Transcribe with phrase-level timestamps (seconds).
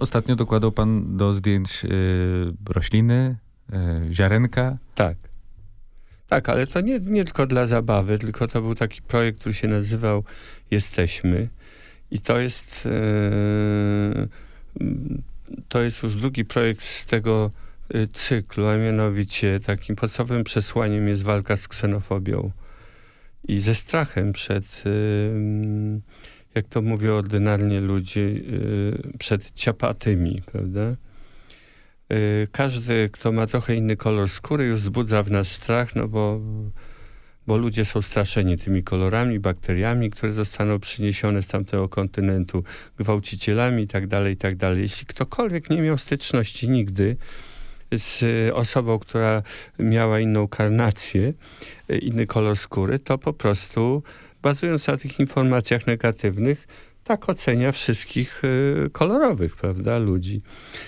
[0.00, 1.88] Ostatnio dokładał pan do zdjęć y,
[2.68, 3.36] rośliny,
[4.10, 4.78] y, ziarenka.
[4.94, 5.16] Tak.
[6.28, 9.68] Tak, ale to nie, nie tylko dla zabawy, tylko to był taki projekt, który się
[9.68, 10.24] nazywał
[10.70, 11.48] Jesteśmy.
[12.10, 14.28] I to jest, e,
[15.68, 17.50] to jest już drugi projekt z tego
[17.94, 22.50] e, cyklu, a mianowicie takim podstawowym przesłaniem jest walka z ksenofobią
[23.48, 24.90] i ze strachem przed, e,
[26.56, 28.30] jak to mówią ordynarnie ludzie,
[29.18, 30.96] przed ciapatymi, prawda?
[32.52, 36.40] Każdy, kto ma trochę inny kolor skóry, już wzbudza w nas strach, no bo
[37.46, 42.64] bo ludzie są straszeni tymi kolorami, bakteriami, które zostaną przyniesione z tamtego kontynentu,
[42.98, 44.56] gwałcicielami itd., tak itd.
[44.58, 47.16] Tak Jeśli ktokolwiek nie miał styczności nigdy
[47.92, 49.42] z osobą, która
[49.78, 51.32] miała inną karnację,
[51.88, 54.02] inny kolor skóry, to po prostu
[54.46, 56.68] bazując na tych informacjach negatywnych,
[57.04, 60.42] tak ocenia wszystkich y, kolorowych, prawda, ludzi.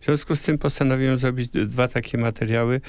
[0.00, 2.80] W związku z tym postanowiłem zrobić dwa takie materiały,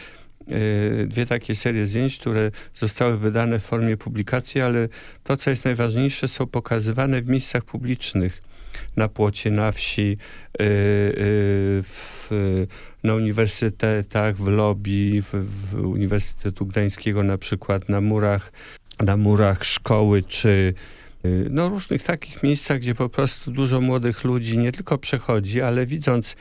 [0.51, 4.89] Y, dwie takie serie zdjęć, które zostały wydane w formie publikacji, ale
[5.23, 8.41] to, co jest najważniejsze, są pokazywane w miejscach publicznych.
[8.95, 10.17] Na płocie, na wsi, y,
[11.83, 12.29] w,
[13.03, 18.51] na uniwersytetach, w lobby, w, w Uniwersytetu Gdańskiego na przykład, na murach,
[18.99, 20.73] na murach szkoły, czy
[21.49, 26.35] no, różnych takich miejscach, gdzie po prostu dużo młodych ludzi nie tylko przechodzi, ale widząc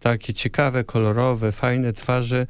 [0.00, 2.46] takie ciekawe, kolorowe, fajne twarze,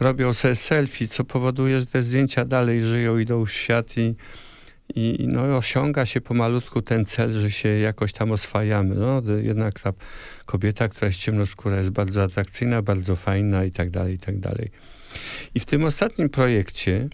[0.00, 4.14] robią sobie selfie, co powoduje, że te zdjęcia dalej żyją, idą w świat i,
[4.94, 8.94] i no, osiąga się pomalutku ten cel, że się jakoś tam oswajamy.
[8.94, 9.92] No, jednak ta
[10.46, 14.70] kobieta, która jest ciemnoskóra, jest bardzo atrakcyjna, bardzo fajna i tak dalej, i tak dalej.
[15.54, 17.08] I w tym ostatnim projekcie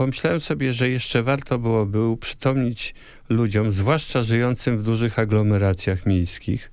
[0.00, 2.94] pomyślałem sobie, że jeszcze warto byłoby uprzytomnić
[3.28, 6.70] ludziom, zwłaszcza żyjącym w dużych aglomeracjach miejskich,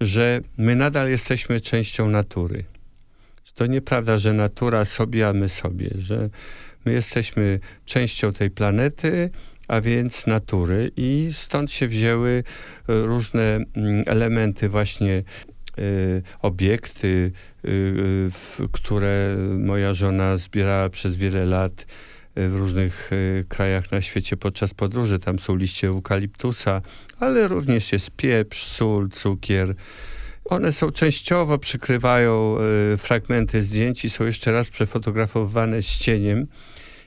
[0.00, 2.64] że my nadal jesteśmy częścią natury.
[3.54, 6.28] To nieprawda, że natura sobie, a my sobie, że
[6.84, 9.30] my jesteśmy częścią tej planety,
[9.68, 10.90] a więc natury?
[10.96, 12.44] I stąd się wzięły
[12.88, 15.22] e, różne mm, elementy właśnie
[15.78, 17.32] y, obiekty,
[17.64, 18.28] y,
[18.72, 21.86] które moja żona zbierała przez wiele lat
[22.36, 23.10] w różnych
[23.48, 25.18] krajach na świecie podczas podróży.
[25.18, 26.82] Tam są liście eukaliptusa,
[27.20, 29.74] ale również jest pieprz, sól, cukier,
[30.50, 32.56] one są częściowo przykrywają
[32.94, 36.46] y, fragmenty zdjęć i są jeszcze raz przefotografowane z cieniem.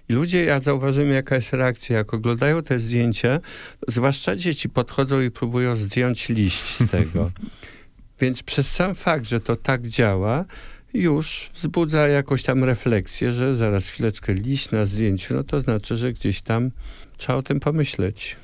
[0.09, 1.97] I ludzie, ja zauważyłem, jaka jest reakcja.
[1.97, 3.39] Jak oglądają te zdjęcia,
[3.87, 7.31] zwłaszcza dzieci podchodzą i próbują zdjąć liść z tego.
[8.21, 10.45] Więc przez sam fakt, że to tak działa,
[10.93, 16.13] już wzbudza jakąś tam refleksję, że zaraz chwileczkę liść na zdjęciu, no to znaczy, że
[16.13, 16.71] gdzieś tam
[17.17, 18.35] trzeba o tym pomyśleć.